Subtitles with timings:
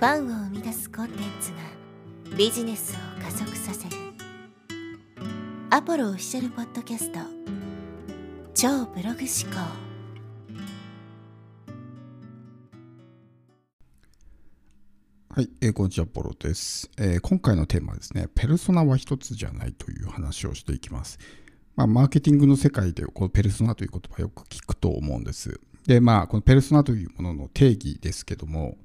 [0.00, 3.96] ファンを生み出すコンテンツがビジネスを加速させる
[5.68, 7.18] アポロオフィシャルポッドキャスト
[8.54, 9.60] 超ブログ思考
[15.34, 21.18] はい、えー、こんにちは、ポロです、えー、今回のテーマはですね、ペルソナは一つじゃないという話をしていきます。
[21.76, 25.60] まあ、マーケティングの世界でこのペルソナという言葉よく聞くと思うんです。
[25.86, 28.78] で、まあ、このペルソナというものの定義ですけども、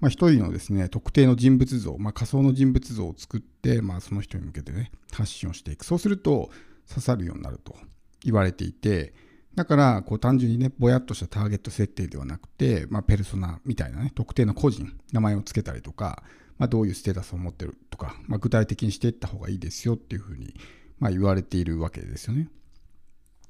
[0.00, 5.84] まあ、一人のですね、特定の人物像、まあ、仮想の人物像を作って、まあ、その人に向けてね、発信をしていく。
[5.84, 6.50] そうすると、
[6.88, 7.76] 刺さるようになると
[8.24, 9.14] 言われていて、
[9.54, 16.22] だから、こう単純にね、ぼやっとしたターゲット設定ではなくて、まあ、ペルソナみたいなね、特定の個人、名前を付けたりとか、
[16.56, 20.54] まあ、どういうステータスを持ってるとか、まあ、具体的にしていった方がいいですよっていうふうに、
[20.98, 22.48] まあ、言われているわけですよね。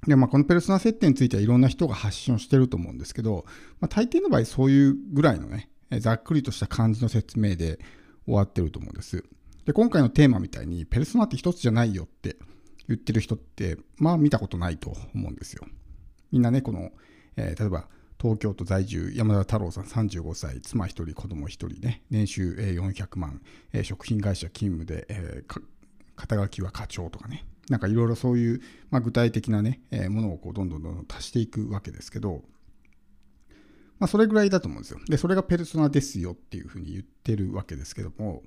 [0.07, 3.45] で、まあ、このペルソナ設定についてはいろんな人が発信をしてると思うんですけど、
[3.81, 7.81] まあ、大抵の場合そういうぐらいのね、ざっくりとした感じの説明で
[8.25, 9.25] 終わってると思うんです。
[9.65, 12.37] で、今回のテーマみたいに、ペルソナって一つじゃないよって
[12.89, 15.67] 言ってる人って、まあ見たことないと思うんですよ。
[16.31, 16.93] みんなね、この、
[17.37, 17.89] えー、例えば、
[18.21, 23.41] 東京都在住、山田太郎さん35歳、妻1人、子供1人ね、年収400万、
[23.73, 25.63] え、食品会社勤務で、えー、
[26.17, 32.43] 肩書きは課長とかね、なんかいろいろそういう、まあ、具体的なね、えー、ものをこうどんどんどんどん足していくわけですけど、
[34.01, 35.01] まあ、それぐらいだと思うんですよ。
[35.07, 38.43] で、それがペルソナですよっていうふうに言ってるわけですけども、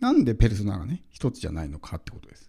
[0.00, 2.48] なんでペルソナがね、一つじゃないのかってことです。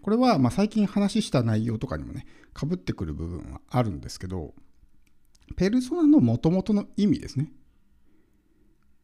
[0.00, 4.54] これは、まあ、最近話した内容とかにもね、かぶってくる部分はあるんですけど、
[5.56, 7.52] ペルソナの元々の意味ですね。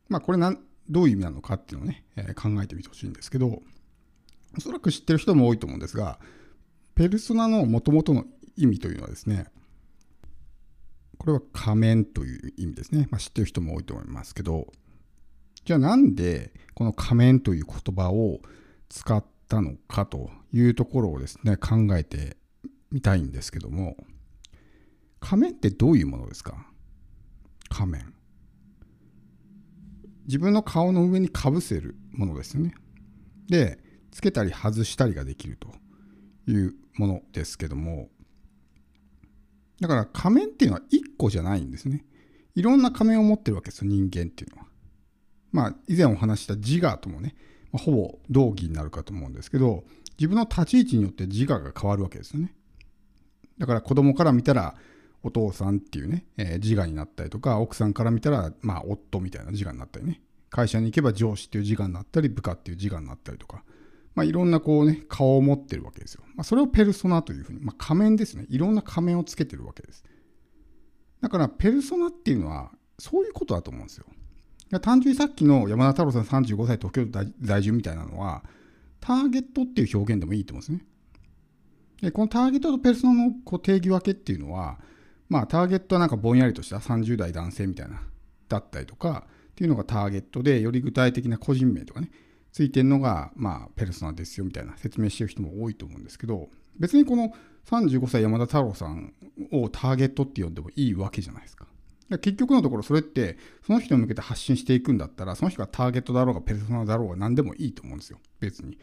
[0.09, 3.61] まあ、これなん、どういう意味なのかっていうのをね、え、考えてみてほしいんですけど、
[4.57, 6.21] おそらく知ってる人も多いと思うんですが、
[6.95, 8.25] ペルソナの元々の
[8.57, 9.47] 意味というのはですね、
[11.19, 13.09] これは仮面という意味ですね。
[13.11, 14.73] まあ、知ってる人も多いと思いますけど、
[15.65, 18.41] じゃあなんでこの仮面という言葉を
[18.89, 22.37] 使ったのかというところをですね、考えて
[22.91, 23.97] みたいんですけども、
[25.21, 26.67] 仮面ってどういうものですか？
[27.69, 28.15] 仮面。
[30.27, 32.75] 自分の顔の上にかぶせるものですよね。
[33.49, 33.79] で、
[34.11, 35.75] つけたり外したりができると
[36.47, 38.09] いうものですけども、
[39.81, 42.05] だから仮面っていうのは1個じゃないんですね。
[42.55, 44.67] いろんな仮面を持ってるわけですよ、人間っていうのは。
[45.53, 47.35] まあ、以前お話した自我ともね、
[47.73, 49.85] ま、ほぼ同義になるかと思うんですけど、
[50.19, 52.55] 自分の立ち位置によって自我が変わるわけですよね。
[53.59, 54.75] だから子供から見たら、
[55.23, 60.21] お父さんっていうね、えー、自我になったりとか、奥さんから見たら、まあ、夫みたいな自我になったりね。
[60.51, 63.63] 会社に行けば上司っていう自我になったり、部下っていう自我になったりとか。
[64.19, 66.25] まあ、いろんなこうね、顔を持ってるわけですよ。
[66.35, 68.47] まあ、それをペルソナというふうに、まあ、仮面ですね。
[68.49, 70.03] いろんな仮面をつけてるわけです。
[71.21, 74.07] だから、ペルソナっていうのは、そういうことだと思うんですよ。
[74.81, 77.07] 単純にさっきの山田太郎さん35歳東京
[77.41, 78.43] 在住みたいなのは、
[78.99, 80.85] ターゲットっていう表現でもいいと思うんですね。
[82.03, 84.81] で、このターゲットとペルソナのこう定義分けっていうのは、
[85.29, 88.03] まあ、ターゲットはなんかぼんやりとした30代男性みたいな、
[88.49, 92.11] だったりとか、っていうのがターゲットで、より具体的な個人名とかね、
[92.59, 97.33] ついてるのが、まあ、ペルソナですよみたいな説明してる人も多いと思うんですけど、別にこの
[97.71, 99.15] 35歳山田太郎さん
[99.53, 101.67] をターゲットって呼んでもいいわけじゃないですか。
[102.21, 108.19] 結局のところそれってその人に向けて発信していくんだったらその人がターゲットだろうがペルソナだろうが何でもいいと思うんですよ。
[108.41, 108.73] 別に。
[108.73, 108.79] じ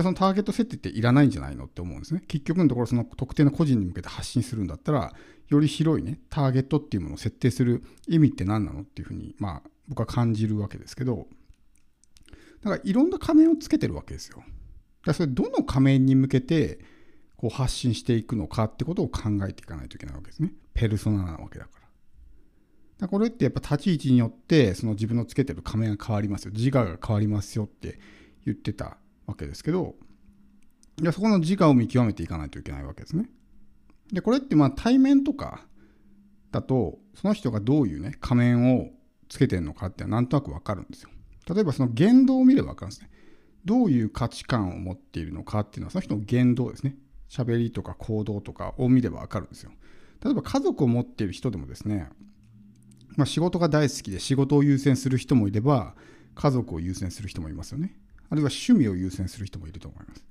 [0.00, 2.24] ゃあそのターゲット設定っていらないんじゃないのって思うんですね。
[2.26, 5.14] 結局のところその特定の個人に向けて発信するんだったら
[5.48, 11.28] より広いねターゲットっていうものを設定する意味って何なのっていうふうにまあ僕は感じるわけですけど
[12.66, 14.38] だからいろんな仮面をつけてるわけですよ。
[14.38, 14.48] だか
[15.06, 16.80] らそれどの仮面に向けて
[17.36, 20.52] こう発信していくのかってことを考えていかないといけないわけですね。
[20.74, 21.86] ペルソナなわけだから。
[22.98, 26.52] だこれってやっぱ立ち位置によってその自分のつけてる仮面が変わりますよ。
[26.52, 28.00] 自我が変わりますよって
[28.44, 29.94] 言ってたわけですけど、
[31.00, 33.28] いやそこの自我を見極めていかないといけないわけですね。
[34.12, 35.66] で、これってまあ対面とか
[36.52, 38.88] だと、その人がどういうね、仮面を
[39.28, 41.10] つけてるのかってなんとなくわかるんですよ。
[41.48, 43.10] 例えばその言動を見れば分かるんですね。
[43.64, 46.96] どういう価値観を持っているのかっていうのはその人の言動ですね。
[47.28, 49.72] 喋りとか行動とかを見れば分かるんですよ。
[50.24, 52.08] 例えば家族を持っている人でもですね、
[53.16, 55.94] まあ、仕事が大好きで仕事を優先する人もいれば
[56.34, 57.96] 家族を優先する人もいますよね。
[58.28, 60.24] あるいは趣味を優先する人もいると思います。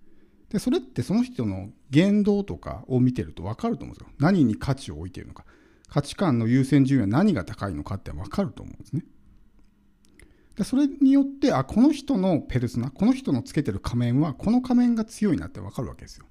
[0.49, 4.13] で、それってその人の言動とかを見てると分かると思うんですよ。
[4.19, 5.45] 何に価値を置いているのか。
[5.87, 9.03] 価値観の優先順位は何が高いのかって分かると思うんですね。
[10.57, 16.25] でそれによって、あ、この人のペルソナ、この人のつけてる仮面は、この仮面が強いなってわかるわけですよ。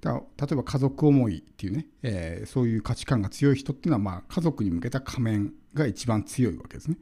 [0.00, 6.96] だから例えば家族思いっていうね、えー、そういう価値観が強い人っていうのは、まあ、家族に向けた仮面が一番強いわけですね。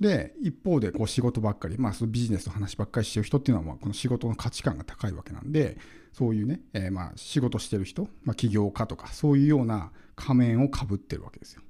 [0.00, 5.78] で一方でこう仕事ばっかり、まあ、そのビジネスの話ばっかりしてる人っていうのはまあこの仕事の価値観が高いわけなんで
[6.12, 11.62] そういうね、えー、まあ仕事してる人、まあ、起業家とかそういうような仮面をかぶってるわけですよ。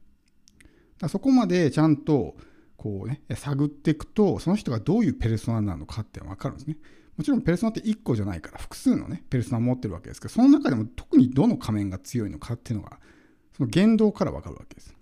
[0.98, 2.36] だそこまでちゃんと
[2.82, 6.76] こうね探っていくとその人がどういうペルソナなのかって分かるんですね。
[7.16, 12.98] もちろんペルソナって1個じゃないから複数のねペルソナを持ってるわけですけどその中でも特にどの仮面が強いのかっていうのが
[13.56, 14.96] その言動から分かるわけです。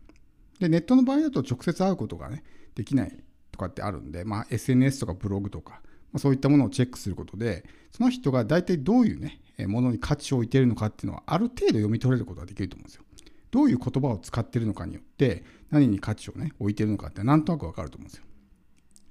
[0.59, 2.45] でネットの場合だと直接会うことがね
[2.75, 3.17] できない
[3.51, 5.81] とかってあるんで、まあ、SNS とかブログとか、
[6.13, 13.05] ま、そういったものをチェックすることでその人が大体どういうねものに価値を置いているのかっていうのはある程度読み取れることができると思うんですよ。
[13.51, 18.25] どういう言葉を使ってるのかによって何に価値をね置いてるのかってなんとなくわかると思うんですよ。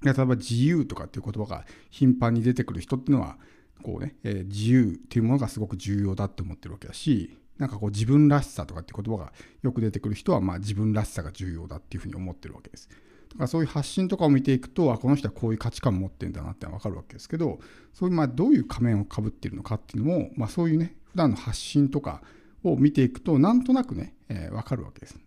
[0.02, 3.36] 例えば自由とかっていう言葉が頻繁に出てくる人っていうのは
[3.82, 9.32] こうね、えー、自由っていうものがすごく重要だって思ってるわけだしなんかこう自分らしさとかっていう言葉が
[9.62, 12.88] よく出てくる人はまあ自分らしさが重要だっていうふうに思ってるわけです。
[12.88, 17.60] だからそういう発信とかを見ていくとあこの人はこういう価値観を持ってるんだなって分かるわけですけど
[17.92, 22.22] そういうまあどういう仮面をかぶってるのかっていうのも、まあ、そういうね普段の発信とか
[22.64, 25.18] を見ていくとなんとなくね、えー、分かるわけです。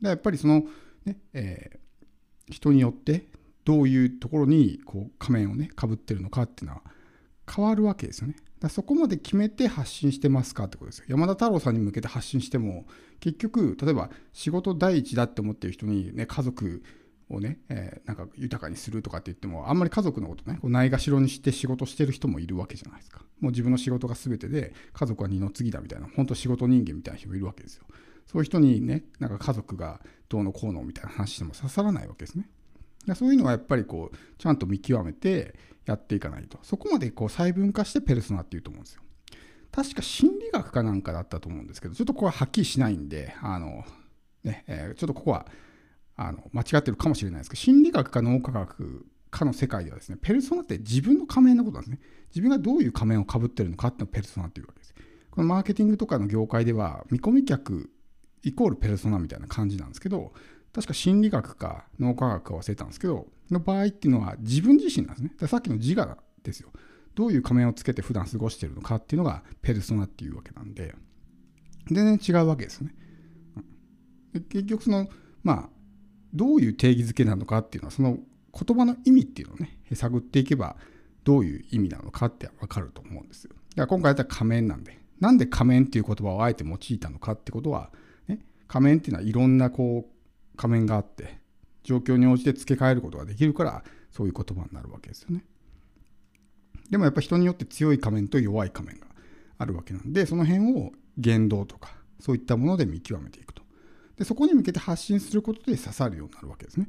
[0.00, 0.64] でやっぱりその、
[1.04, 3.26] ねえー、人によって
[3.64, 6.82] どういうところにこう仮面をねかぶってるのかっていうのは
[7.50, 8.36] 変わるわけですよね。
[8.60, 11.06] だそこまで決めて発信してますかってことですよ。
[11.08, 12.84] 山田太郎さんに向けて発信しても
[13.20, 16.82] 結局例えば仕事第一だって思ってる人にね家族
[17.34, 23.20] をね、えー、なんか豊かにするとかって言ってもあんまり家族のことねこうないがしろにして仕事してる人もいるわけじゃないですか。
[23.40, 27.84] もう自分の仕事が全てで家族は二の次だみたいな本当仕事人間みたいな人もいるわけですよ。
[28.26, 32.48] そういう人にねなんか家族がどうのこうのみたいな話しても刺さらないわけですね。
[33.14, 35.54] そういうのはやっぱりこうちゃんと見極めて
[35.86, 39.02] やっていかないとそこまでこう細分化してペルソナっていうと思うんですよ
[39.70, 43.84] 確か心理学かなんかだったと思うんですけどちょっとここははっきりしないんであの、
[44.44, 45.46] ねえー、ちょっとここは
[46.16, 54.94] あの間違ってるかもしれないですけど心理学か脳科学かの世界ではですねペルソナって自分の仮面のことなんですね自分がどういう仮面をかぶってるのかっていうのをペルソナっていうわけです
[55.30, 57.90] このマーケティングとかの業界では見込み客
[58.44, 60.32] イコールペルソナみたいな感じなんですけど
[60.74, 65.48] 確か心理学か脳科学か忘れたんですけど、の場合っていうのは自分自身なんですね。
[65.48, 66.70] さっきの自我ですよ。
[67.14, 70.96] どういう仮面をつけて普段過ごしてるのかっていうのがペルソナっていうわけなんで、
[71.92, 72.94] 全然違うわけですよね。
[74.48, 75.06] 結局その、
[75.44, 75.68] まあ、
[76.34, 78.18] どういう定義づけなのかっていうのは、その
[78.52, 80.76] 言葉の意味っていうのをね、探っていけば、
[81.24, 83.50] どういう意味なのかってわかると思うんですよ。
[83.50, 87.90] だから今回だったら仮面なんで、なんで仮面っていう言葉をあえて用いたのかってことは、
[88.28, 91.38] ね、仮面っていうのはいろんなこう仮面があって
[91.82, 95.44] 状況に応じて付け替えることができるからそういう言葉になるわけですよね。
[96.90, 99.06] でもやっぱ人によって強い仮面と弱い仮面が
[99.58, 103.63] あるわけなんでその辺を言動とかそういったもので見極めていくと。
[104.16, 106.88] でそこに向けて発信することで刺さるようになるわけですね。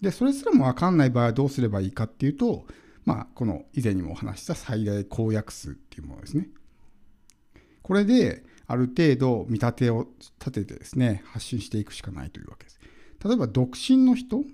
[0.00, 2.66] でそれすらも分かんない場合はどうすればいいかっていうと
[3.04, 6.48] まあこの以前にもお話した最大公約数っていうものですね。
[7.82, 10.06] これである程度見立てを
[10.38, 12.78] 立ててですね、発信していくしかないというわけです。
[13.24, 14.44] 例えば独身の人、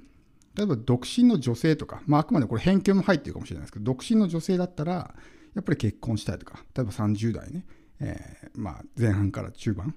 [0.54, 5.16] 例えば独身の女性とか、まあ、あくまでこれ偏見も入ってるかもしれないですけど、独身の女性だったら、
[5.54, 7.66] やっぱり結婚したいとか、例えば30代ね、
[8.00, 9.96] えー、まあ、前半から中盤、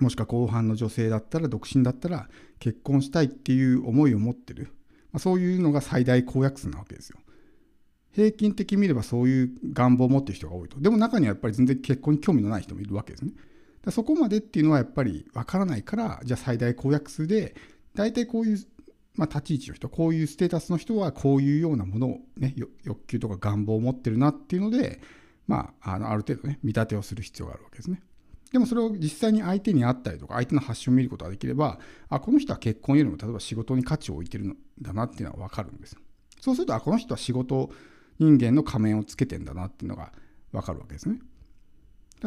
[0.00, 2.28] もしくは後半の女性だったら、独身だったら、
[2.58, 4.72] 結婚したいっていう思いを持ってる、
[5.12, 7.18] まあ、そういうのが最大公約数なわけですよ。
[8.12, 10.78] 平均的に見ればそういう願望を持ってる人が多いと。
[10.80, 13.32] でも中にはやっぱり全然結婚に興味のない人もいるわけですね。
[13.84, 17.54] だそこまでっていうのはやっぱりわからないから、じゃあ最大公約数で、
[17.94, 18.58] 大体こういう、
[19.14, 25.00] まあ、立ち位置の人、こういうステータスの人はこういうようなものを、ね、欲求とか願望を持ってるなっていうので、
[25.46, 28.02] まあ、あのある程度ね、見立てをする必要があるわけですね。
[28.52, 31.78] でもそれを実際に相手に会ったりとか、相手の発信を見ることができれば、
[32.08, 36.00] あ、この人は結婚よりも例えば仕事に価値を置いてるんだなっていうのはわかるんですよ。
[36.40, 37.70] そうすると、あ、この人は仕事
[38.18, 40.12] 人間の仮面をつけてんだなっていうのが
[40.52, 41.18] 分かるわけですね。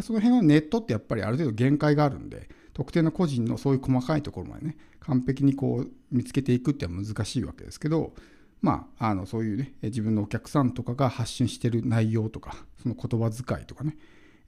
[0.02, 8.14] その辺はネットってやっぱりある程度限界があるんで特定の個人のそういう細かいところまでね完璧にこう見つけていくっていうのは難しいわけですけど
[8.62, 13.96] まああのそういうね自分のお客さんとかが発信してる内容とかその言葉遣いとかね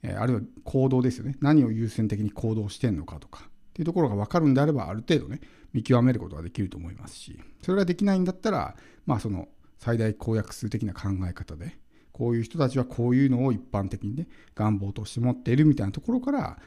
[0.02, 1.36] あるいは行動ですよね。
[1.40, 3.44] 何を優先的に行動してんのかとか。
[3.46, 5.40] っていうところが分かるんであればある程度ね
[5.72, 7.38] 見極めることができると思いますし。
[7.62, 8.76] それができないんだったら
[9.06, 11.78] まあその最大公約数的な考え方で
[12.12, 14.26] こういう人たちはこういうのを一般的にね
[14.56, 16.58] 願望として持っているみたいなところから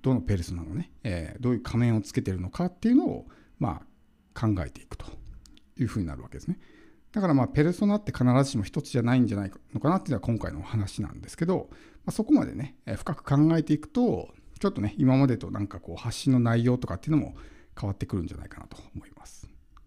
[0.00, 3.26] どのペルソナのね、えー、どういう仮面をつけてるのかっていうのを
[3.58, 3.82] ま
[4.34, 5.06] あ考えていくと
[5.78, 6.58] いうふうになるわけですね。
[7.10, 11.68] だからまあペルソナって必ずしも一つじゃないんじゃないのかなっていうのは今回のお話なんですけど、
[12.06, 14.28] あ、そこまでね深く考えていくと
[14.58, 17.34] ちょっとね今までとなんかこう発信の内容とかっていうのも
[17.78, 19.48] 変わってくるんじゃないかなと思います。